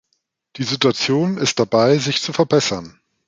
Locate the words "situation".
0.63-1.37